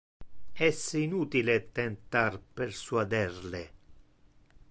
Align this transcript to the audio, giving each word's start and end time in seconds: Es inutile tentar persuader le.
Es 0.69 0.79
inutile 1.01 1.57
tentar 1.81 2.39
persuader 2.61 3.31
le. 3.53 3.63